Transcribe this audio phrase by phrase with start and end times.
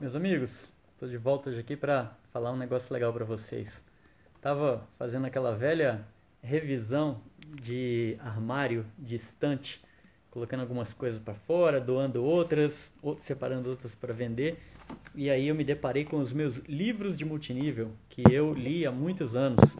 [0.00, 3.84] Meus amigos, estou de volta aqui para falar um negócio legal para vocês.
[4.40, 6.00] Tava fazendo aquela velha
[6.42, 7.20] revisão
[7.62, 9.78] de armário, de estante,
[10.30, 14.58] colocando algumas coisas para fora, doando outras, separando outras para vender.
[15.14, 18.90] E aí eu me deparei com os meus livros de multinível que eu li há
[18.90, 19.76] muitos anos.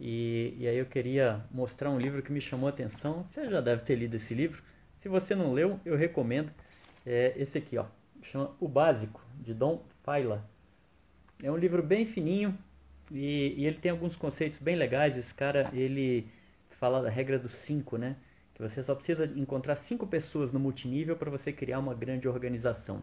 [0.00, 3.26] E, e aí eu queria mostrar um livro que me chamou a atenção.
[3.30, 4.62] Você já deve ter lido esse livro.
[5.02, 6.50] Se você não leu, eu recomendo.
[7.04, 10.48] É esse aqui, ó chama O Básico, de Dom Faila.
[11.42, 12.56] É um livro bem fininho
[13.10, 15.16] e, e, ele tem alguns conceitos bem legais.
[15.16, 16.28] Esse cara, ele
[16.70, 18.16] fala da regra dos cinco, né?
[18.54, 23.02] Que você só precisa encontrar cinco pessoas no multinível para você criar uma grande organização.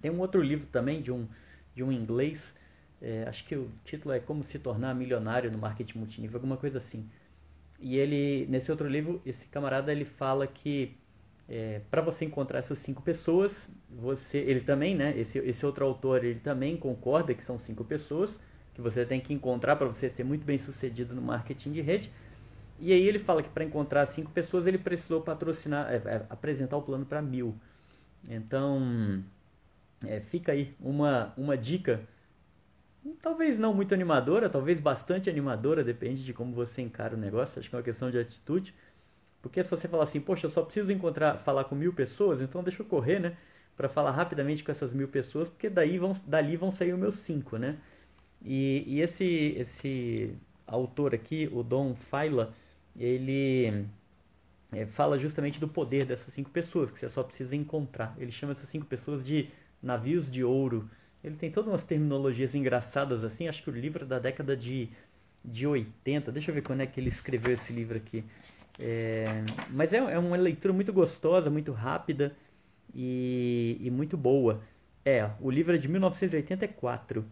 [0.00, 1.26] Tem um outro livro também de um,
[1.74, 2.54] de um inglês,
[3.00, 6.78] é, acho que o título é Como se tornar milionário no marketing multinível, alguma coisa
[6.78, 7.08] assim.
[7.80, 10.96] E ele, nesse outro livro, esse camarada ele fala que
[11.48, 15.18] é, para você encontrar essas cinco pessoas, você, ele também, né?
[15.18, 18.38] Esse, esse outro autor, ele também concorda que são cinco pessoas
[18.74, 22.12] que você tem que encontrar para você ser muito bem sucedido no marketing de rede.
[22.78, 26.76] E aí ele fala que para encontrar cinco pessoas ele precisou patrocinar, é, é, apresentar
[26.76, 27.56] o plano para mil.
[28.28, 29.24] Então,
[30.06, 32.02] é, fica aí uma, uma dica,
[33.20, 37.58] talvez não muito animadora, talvez bastante animadora, depende de como você encara o negócio.
[37.58, 38.74] Acho que é uma questão de atitude
[39.48, 42.62] porque se você falar assim, poxa, eu só preciso encontrar, falar com mil pessoas, então
[42.62, 43.36] deixa eu correr, né?
[43.76, 47.16] Para falar rapidamente com essas mil pessoas, porque daí vão, dali vão sair os meus
[47.16, 47.78] cinco, né?
[48.44, 50.34] E, e esse, esse
[50.66, 52.52] autor aqui, o Dom Faila,
[52.94, 53.86] ele
[54.70, 58.14] é, fala justamente do poder dessas cinco pessoas, que você só precisa encontrar.
[58.18, 59.48] Ele chama essas cinco pessoas de
[59.82, 60.90] navios de ouro.
[61.24, 64.90] Ele tem todas umas terminologias engraçadas assim, acho que o livro é da década de,
[65.42, 66.30] de 80.
[66.32, 68.22] Deixa eu ver quando é que ele escreveu esse livro aqui.
[68.78, 69.26] É,
[69.70, 72.36] mas é, é, uma leitura muito gostosa, muito rápida
[72.94, 74.62] e, e, muito boa.
[75.04, 77.24] É, o livro é de 1984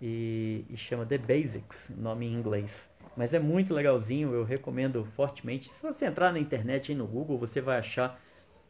[0.00, 2.90] e, e chama The Basics, nome em inglês.
[3.16, 5.70] Mas é muito legalzinho, eu recomendo fortemente.
[5.72, 8.20] Se você entrar na internet e no Google, você vai achar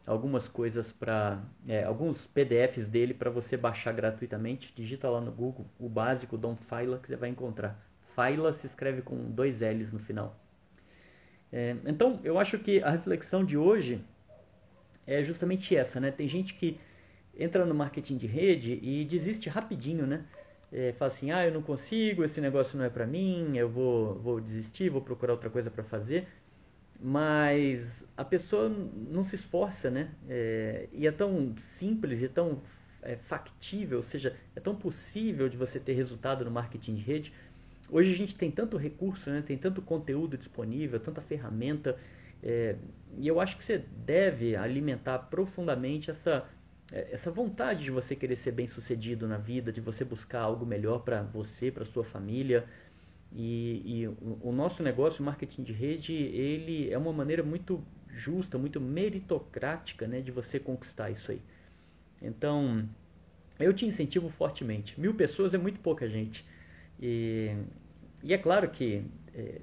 [0.05, 4.73] algumas coisas para é, alguns PDFs dele para você baixar gratuitamente.
[4.73, 7.77] Digita lá no Google o básico Dom Faila que você vai encontrar.
[8.15, 10.35] Faila se escreve com dois L's no final.
[11.51, 14.03] É, então, eu acho que a reflexão de hoje
[15.05, 16.11] é justamente essa, né?
[16.11, 16.79] Tem gente que
[17.37, 20.25] entra no marketing de rede e desiste rapidinho, né?
[20.71, 24.15] É, fala assim, ah, eu não consigo, esse negócio não é para mim, eu vou,
[24.19, 26.27] vou desistir, vou procurar outra coisa para fazer.
[26.99, 30.11] Mas a pessoa não se esforça, né?
[30.27, 32.61] É, e é tão simples e tão
[33.01, 37.33] é, factível, ou seja, é tão possível de você ter resultado no marketing de rede
[37.89, 39.41] Hoje a gente tem tanto recurso, né?
[39.45, 41.97] tem tanto conteúdo disponível, tanta ferramenta,
[42.43, 42.75] é,
[43.17, 46.47] e eu acho que você deve alimentar profundamente essa,
[46.91, 50.65] é, essa vontade de você querer ser bem sucedido na vida, de você buscar algo
[50.65, 52.65] melhor para você, para sua família.
[53.33, 57.83] E, e o, o nosso negócio, o marketing de rede, ele é uma maneira muito
[58.07, 61.41] justa, muito meritocrática né, de você conquistar isso aí.
[62.21, 62.87] Então,
[63.59, 64.99] eu te incentivo fortemente.
[64.99, 66.45] Mil pessoas é muito pouca gente.
[66.99, 67.55] E,
[68.23, 69.61] e é claro que é,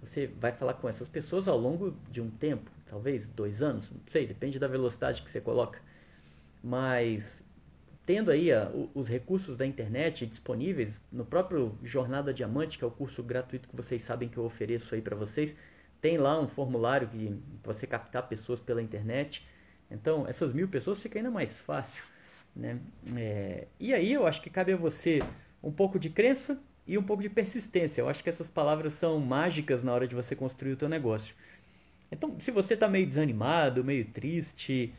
[0.00, 4.00] você vai falar com essas pessoas ao longo de um tempo, talvez dois anos, não
[4.10, 5.80] sei, depende da velocidade que você coloca.
[6.62, 7.42] Mas
[8.06, 12.90] tendo aí a, os recursos da internet disponíveis no próprio Jornada Diamante, que é o
[12.90, 15.56] curso gratuito que vocês sabem que eu ofereço aí para vocês,
[16.00, 19.46] tem lá um formulário que você captar pessoas pela internet.
[19.90, 22.02] Então, essas mil pessoas fica ainda mais fácil.
[22.54, 22.78] Né?
[23.16, 25.20] É, e aí eu acho que cabe a você
[25.64, 28.02] um pouco de crença e um pouco de persistência.
[28.02, 31.34] Eu acho que essas palavras são mágicas na hora de você construir o teu negócio.
[32.12, 34.92] Então, se você está meio desanimado, meio triste,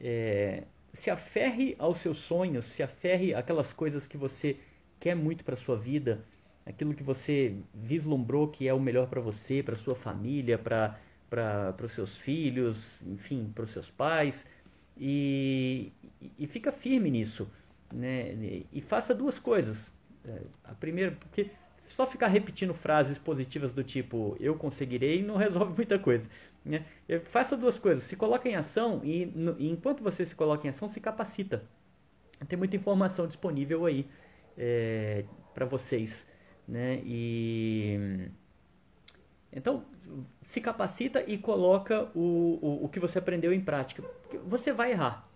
[0.00, 0.62] é,
[0.92, 4.56] se aferre aos seus sonhos, se aferre àquelas coisas que você
[5.00, 6.24] quer muito para sua vida,
[6.64, 11.86] aquilo que você vislumbrou que é o melhor para você, para sua família, para para
[11.86, 14.46] os seus filhos, enfim, para os seus pais,
[14.98, 15.90] e,
[16.38, 17.48] e fica firme nisso,
[17.90, 18.34] né?
[18.70, 19.90] E faça duas coisas.
[20.24, 21.50] É, a primeira, porque
[21.86, 26.28] só ficar repetindo frases positivas do tipo eu conseguirei não resolve muita coisa.
[26.64, 26.84] Né?
[27.24, 30.70] Faça duas coisas, se coloque em ação e, no, e, enquanto você se coloca em
[30.70, 31.64] ação, se capacita.
[32.48, 34.08] Tem muita informação disponível aí
[34.56, 35.24] é,
[35.54, 36.26] para vocês.
[36.66, 37.02] Né?
[37.04, 38.28] E
[39.52, 39.84] então
[40.40, 44.02] se capacita e coloca o, o, o que você aprendeu em prática.
[44.46, 45.28] Você vai errar.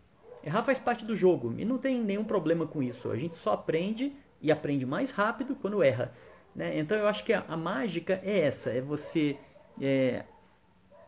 [0.43, 3.11] Errar faz parte do jogo e não tem nenhum problema com isso.
[3.11, 6.13] A gente só aprende e aprende mais rápido quando erra.
[6.55, 6.79] Né?
[6.79, 9.37] Então eu acho que a, a mágica é essa, é você
[9.81, 10.25] é,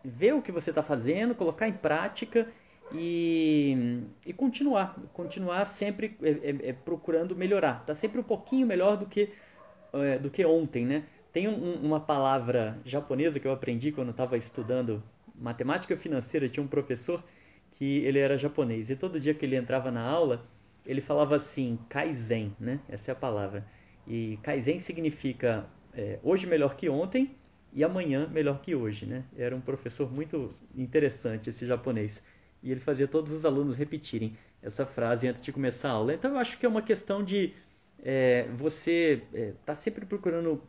[0.04, 2.48] ver o que você está fazendo, colocar em prática
[2.92, 7.84] e, e continuar, continuar sempre é, é, é procurando melhorar.
[7.84, 9.30] Tá sempre um pouquinho melhor do que
[9.92, 11.04] é, do que ontem, né?
[11.32, 15.02] Tem um, uma palavra japonesa que eu aprendi quando estava estudando
[15.34, 16.48] matemática financeira.
[16.48, 17.22] Tinha um professor
[17.74, 20.44] que ele era japonês e todo dia que ele entrava na aula
[20.88, 22.80] ele falava assim kaizen, né?
[22.88, 23.66] Essa é a palavra.
[24.06, 27.36] E kaizen significa é, hoje melhor que ontem
[27.74, 29.22] e amanhã melhor que hoje, né?
[29.36, 32.22] Era um professor muito interessante esse japonês
[32.62, 36.14] e ele fazia todos os alunos repetirem essa frase antes de começar a aula.
[36.14, 37.52] Então eu acho que é uma questão de
[38.02, 40.62] é, você estar é, tá sempre procurando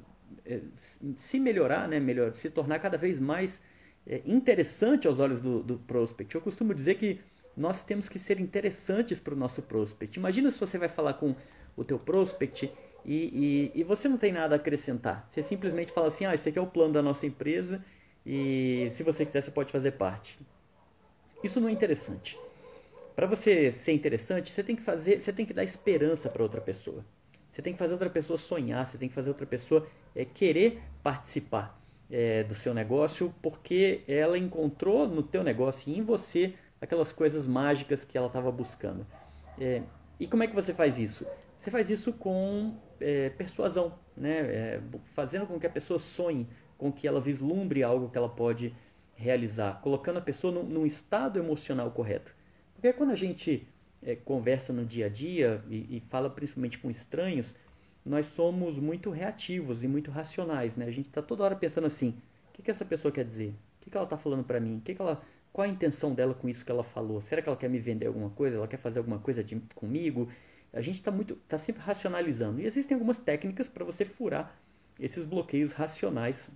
[0.45, 0.59] é,
[1.15, 3.61] se melhorar, né, melhor, se tornar cada vez mais
[4.05, 6.35] é, interessante aos olhos do, do prospect.
[6.35, 7.21] Eu costumo dizer que
[7.59, 10.17] nós temos que ser interessantes para o nosso prospect.
[10.17, 11.35] Imagina se você vai falar com
[11.75, 12.71] o teu prospect
[13.05, 15.27] e, e, e, você não tem nada a acrescentar.
[15.29, 17.83] Você simplesmente fala assim, ah, esse aqui é o plano da nossa empresa
[18.25, 20.39] e se você quiser você pode fazer parte.
[21.43, 22.37] Isso não é interessante.
[23.15, 26.61] Para você ser interessante, você tem que fazer, você tem que dar esperança para outra
[26.61, 27.03] pessoa.
[27.51, 29.85] Você tem que fazer outra pessoa sonhar, você tem que fazer outra pessoa
[30.15, 31.77] é, querer participar
[32.09, 37.47] é, do seu negócio, porque ela encontrou no teu negócio e em você aquelas coisas
[37.47, 39.05] mágicas que ela estava buscando.
[39.59, 39.83] É,
[40.19, 41.25] e como é que você faz isso?
[41.57, 44.39] Você faz isso com é, persuasão, né?
[44.39, 44.81] É,
[45.13, 46.47] fazendo com que a pessoa sonhe,
[46.77, 48.73] com que ela vislumbre algo que ela pode
[49.15, 52.33] realizar, colocando a pessoa num, num estado emocional correto.
[52.73, 53.67] Porque quando a gente
[54.01, 57.55] é, conversa no dia a dia e, e, fala principalmente com estranhos,
[58.05, 60.85] nós somos muito reativos e muito racionais, né?
[60.85, 62.15] A gente está toda hora pensando assim:
[62.49, 63.49] o que, que essa pessoa quer dizer?
[63.49, 64.77] O que, que ela está falando para mim?
[64.77, 67.21] O que, que ela, qual a intenção dela com isso que ela falou?
[67.21, 68.57] Será que ela quer me vender alguma coisa?
[68.57, 70.29] Ela quer fazer alguma coisa de, comigo?
[70.71, 72.61] A gente está muito, está sempre racionalizando.
[72.61, 74.55] E existem algumas técnicas para você furar
[74.99, 76.51] esses bloqueios racionais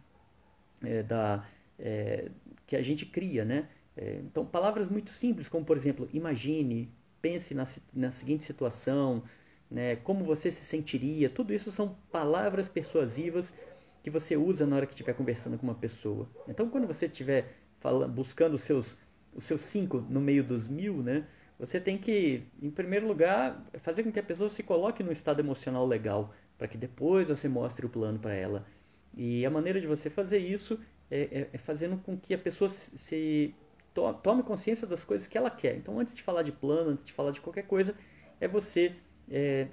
[0.84, 1.46] é, da,
[1.80, 2.30] é,
[2.68, 3.68] que a gente cria, né?
[3.96, 6.92] É, então, palavras muito simples, como por exemplo, imagine,
[7.22, 9.24] pense na, na seguinte situação,
[9.70, 9.96] né?
[9.98, 13.54] como você se sentiria, tudo isso são palavras persuasivas
[14.04, 16.28] que você usa na hora que estiver conversando com uma pessoa.
[16.48, 17.54] Então, quando você estiver
[18.10, 18.98] buscando os seus,
[19.34, 21.26] os seus cinco no meio dos mil, né?
[21.60, 25.40] Você tem que, em primeiro lugar, fazer com que a pessoa se coloque num estado
[25.40, 28.66] emocional legal, para que depois você mostre o plano para ela.
[29.16, 32.70] E a maneira de você fazer isso é, é, é fazendo com que a pessoa
[32.70, 33.54] se
[33.94, 35.78] to, tome consciência das coisas que ela quer.
[35.78, 37.96] Então, antes de falar de plano, antes de falar de qualquer coisa,
[38.42, 38.96] é você
[39.30, 39.68] é,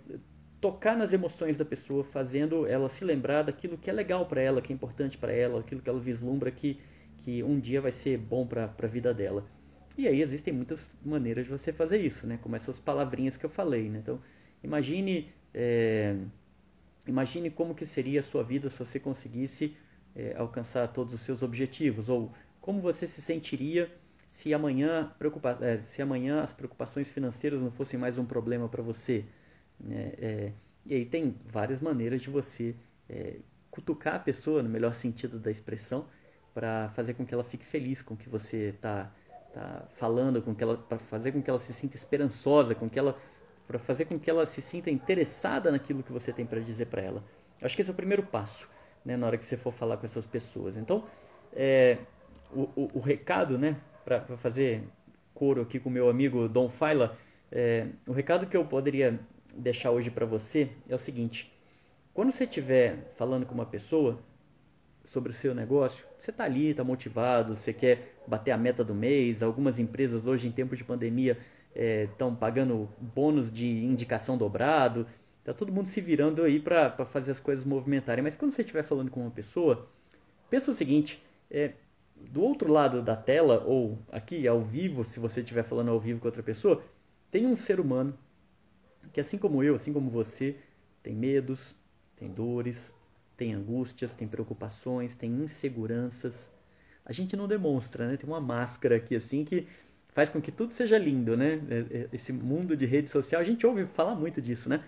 [0.60, 4.60] tocar nas emoções da pessoa, fazendo ela se lembrar daquilo que é legal para ela,
[4.60, 6.78] que é importante para ela, aquilo que ela vislumbra que,
[7.20, 9.46] que um dia vai ser bom para a vida dela.
[9.96, 12.38] E aí existem muitas maneiras de você fazer isso, né?
[12.43, 13.99] Como essas palavrinhas que eu falei, né?
[13.99, 14.20] Então,
[14.64, 16.17] imagine, é,
[17.06, 19.76] imagine como que seria a sua vida se você conseguisse
[20.17, 22.08] é, alcançar todos os seus objetivos?
[22.08, 23.90] Ou como você se sentiria
[24.26, 28.82] se amanhã, preocupa é, se amanhã as preocupações financeiras não fossem mais um problema para
[28.82, 29.25] você?
[29.78, 30.12] Né?
[30.19, 30.52] É,
[30.87, 32.75] e aí tem várias maneiras de você
[33.08, 33.37] é,
[33.70, 36.06] cutucar a pessoa, no melhor sentido da expressão,
[36.55, 39.11] para fazer com que ela fique feliz com o que você está
[39.52, 42.99] tá falando, com que ela, para fazer com que ela se sinta esperançosa, com que
[42.99, 43.19] ela,
[43.67, 47.02] para fazer com que ela se sinta interessada naquilo que você tem para dizer para
[47.02, 47.25] ela.
[47.62, 48.69] Acho que esse é o primeiro passo
[49.05, 50.76] né, na hora que você for falar com essas pessoas.
[50.76, 51.05] Então,
[51.52, 51.99] é,
[52.53, 54.82] o, o, o, recado, né, para fazer
[55.35, 57.17] coro aqui com meu amigo Dom Faila,
[57.50, 59.19] é, o recado que eu poderia
[59.55, 61.53] deixar hoje para você é o seguinte:
[62.15, 64.19] quando você estiver falando com uma pessoa
[65.10, 68.94] sobre o seu negócio, você está ali, está motivado, você quer bater a meta do
[68.94, 69.43] mês.
[69.43, 71.36] Algumas empresas hoje, em tempos de pandemia,
[71.74, 75.06] estão é, pagando bônus de indicação dobrado.
[75.43, 78.22] Tá todo mundo se virando aí para fazer as coisas movimentarem.
[78.22, 79.88] Mas quando você estiver falando com uma pessoa,
[80.48, 81.72] pensa o seguinte: é,
[82.17, 86.20] do outro lado da tela, ou aqui ao vivo, se você estiver falando ao vivo
[86.20, 86.84] com outra pessoa,
[87.32, 88.17] tem um ser humano
[89.12, 90.55] que, assim como eu, assim como você,
[91.02, 91.74] tem medos,
[92.14, 92.94] tem dores,
[93.41, 96.53] tem angústias, tem preocupações, tem inseguranças.
[97.05, 98.17] A gente não demonstra, né?
[98.17, 99.67] Tem uma máscara aqui assim que
[100.09, 101.61] faz com que tudo seja lindo, né?
[101.70, 104.85] É, é, esse mundo de rede social, a gente ouve falar muito disso, né?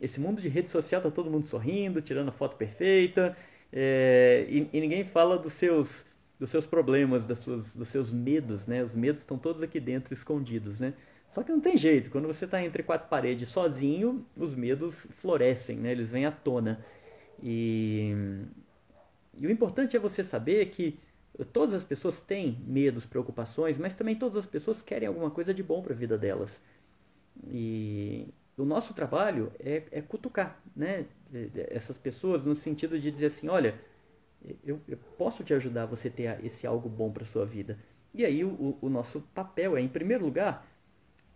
[0.00, 3.36] esse mundo de rede social tá todo mundo sorrindo, tirando a foto perfeita,
[3.72, 6.04] é, e, e, ninguém fala dos seus,
[6.38, 8.82] dos seus problemas, das suas, dos seus medos, né?
[8.82, 10.94] Os medos estão todos aqui dentro escondidos, né?
[11.30, 15.76] Só que não tem jeito, quando você está entre quatro paredes sozinho, os medos florescem,
[15.76, 15.92] né?
[15.92, 16.84] Eles vêm à tona.
[17.42, 18.14] E,
[19.38, 20.98] e o importante é você saber que
[21.52, 25.62] todas as pessoas têm medos, preocupações, mas também todas as pessoas querem alguma coisa de
[25.62, 26.62] bom para a vida delas.
[27.48, 31.04] E, o nosso trabalho é, é cutucar né,
[31.70, 33.78] essas pessoas no sentido de dizer assim, olha,
[34.64, 37.78] eu, eu posso te ajudar a você ter esse algo bom para sua vida.
[38.14, 40.66] E aí o, o nosso papel é, em primeiro lugar,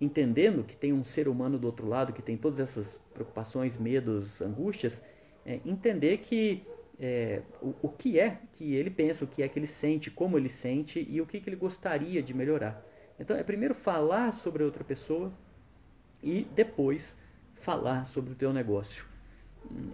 [0.01, 4.41] entendendo que tem um ser humano do outro lado que tem todas essas preocupações, medos,
[4.41, 5.03] angústias,
[5.45, 6.63] é, entender que
[6.99, 10.37] é, o, o, que é que ele pensa, o que é que ele sente, como
[10.37, 12.85] ele sente e o que, que ele gostaria de melhorar.
[13.19, 15.33] Então é primeiro falar sobre outra pessoa
[16.23, 17.17] e depois
[17.55, 19.05] falar sobre o teu negócio.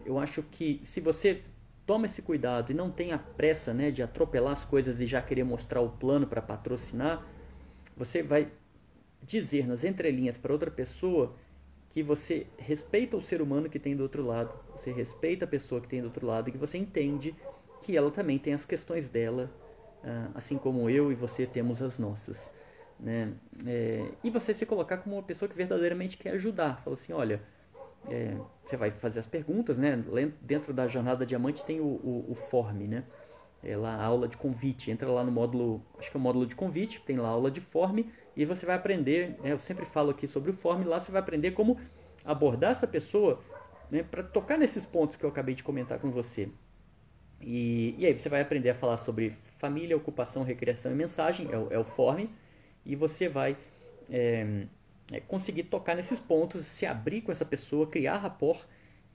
[0.04, 1.42] Eu acho que se você
[1.86, 5.22] toma esse cuidado e não tem a pressa né, de atropelar as coisas e já
[5.22, 7.24] querer mostrar o plano para patrocinar,
[7.96, 8.50] você vai
[9.22, 11.34] dizer nas entrelinhas para outra pessoa
[11.90, 15.80] que você respeita o ser humano que tem do outro lado, você respeita a pessoa
[15.80, 17.34] que tem do outro lado e que você entende
[17.80, 19.50] que ela também tem as questões dela,
[20.04, 22.50] ah, assim como eu e você temos as nossas.
[22.98, 23.32] Né?
[23.66, 26.80] É, e você se colocar como uma pessoa que verdadeiramente quer ajudar.
[26.82, 27.42] Fala assim, olha,
[28.08, 30.02] é, você vai fazer as perguntas, né?
[30.40, 33.04] Dentro da jornada diamante tem o, o, o form, né?
[33.62, 34.90] É lá a aula de convite.
[34.90, 37.50] Entra lá no módulo, acho que é o módulo de convite, tem lá a aula
[37.50, 38.00] de form
[38.36, 39.36] e você vai aprender.
[39.42, 39.52] Né?
[39.52, 41.80] Eu sempre falo aqui sobre o form, lá você vai aprender como
[42.24, 43.42] abordar essa pessoa
[43.90, 44.02] né?
[44.02, 46.48] para tocar nesses pontos que eu acabei de comentar com você.
[47.40, 51.58] E, e, aí você vai aprender a falar sobre família, ocupação, recreação e mensagem, é
[51.58, 52.26] o, é o form,
[52.84, 53.56] e você vai
[54.10, 54.66] é,
[55.12, 58.64] é, conseguir tocar nesses pontos, se abrir com essa pessoa, criar rapport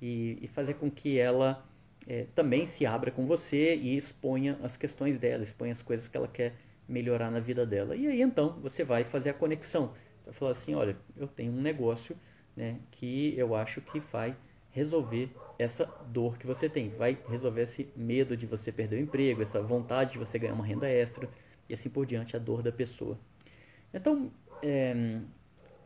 [0.02, 1.66] e, e fazer com que ela
[2.08, 6.16] é, também se abra com você e exponha as questões dela, exponha as coisas que
[6.16, 6.54] ela quer
[6.92, 7.96] melhorar na vida dela.
[7.96, 9.94] E aí então você vai fazer a conexão.
[10.26, 12.16] Vai falar assim, olha, eu tenho um negócio
[12.56, 14.36] né, que eu acho que vai
[14.70, 19.42] resolver essa dor que você tem, vai resolver esse medo de você perder o emprego,
[19.42, 21.30] essa vontade de você ganhar uma renda extra
[21.70, 23.18] e assim por diante, a dor da pessoa.
[23.94, 24.32] Então,
[24.62, 25.20] é,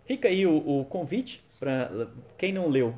[0.05, 2.07] Fica aí o, o convite para
[2.37, 2.95] quem não leu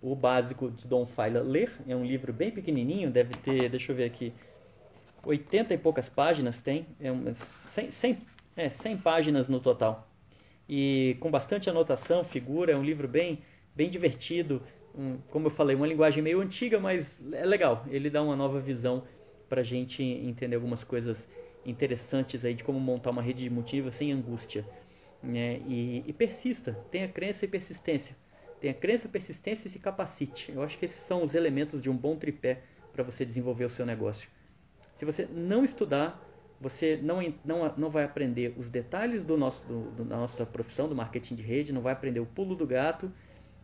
[0.00, 1.70] o básico de Dom Faila ler.
[1.86, 4.32] É um livro bem pequenininho, deve ter, deixa eu ver aqui,
[5.26, 8.18] 80 e poucas páginas tem, é um, 100, 100,
[8.56, 10.08] é, 100 páginas no total.
[10.68, 13.40] E com bastante anotação, figura, é um livro bem,
[13.74, 14.62] bem divertido,
[14.96, 17.84] um, como eu falei, uma linguagem meio antiga, mas é legal.
[17.90, 19.02] Ele dá uma nova visão
[19.48, 21.28] para a gente entender algumas coisas
[21.64, 24.64] interessantes aí de como montar uma rede de motivos sem angústia
[25.22, 25.60] né?
[25.66, 28.16] e, e persista, tenha crença e persistência.
[28.60, 30.52] Tenha crença, persistência e se capacite.
[30.52, 33.70] Eu acho que esses são os elementos de um bom tripé para você desenvolver o
[33.70, 34.28] seu negócio.
[34.96, 36.22] Se você não estudar,
[36.60, 40.88] você não, não, não vai aprender os detalhes do nosso, do, do, da nossa profissão,
[40.88, 43.12] do marketing de rede, não vai aprender o pulo do gato,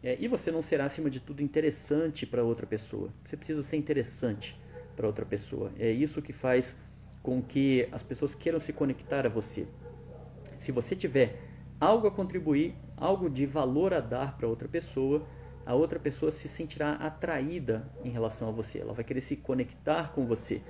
[0.03, 3.09] é, e você não será, acima de tudo, interessante para outra pessoa.
[3.25, 4.59] Você precisa ser interessante
[4.95, 5.73] para outra pessoa.
[5.79, 6.77] É isso que faz
[7.23, 9.67] com que as pessoas queiram se conectar a você.
[10.59, 11.41] Se você tiver
[11.81, 15.27] algo a contribuir, algo de valor a dar para outra pessoa,
[15.65, 18.81] a outra pessoa se sentirá atraída em relação a você.
[18.81, 20.61] Ela vai querer se conectar com você,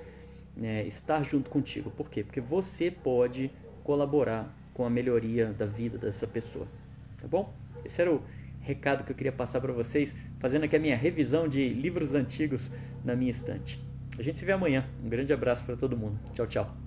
[0.55, 1.91] né, estar junto contigo.
[1.91, 2.23] Por quê?
[2.23, 3.51] Porque você pode
[3.83, 6.67] colaborar com a melhoria da vida dessa pessoa.
[7.21, 7.53] Tá bom?
[7.85, 8.21] Esse era o
[8.61, 12.69] recado que eu queria passar para vocês, fazendo aqui a minha revisão de livros antigos
[13.03, 13.79] na minha estante.
[14.17, 14.85] A gente se vê amanhã.
[15.03, 16.19] Um grande abraço para todo mundo.
[16.33, 16.82] Tchau, tchau.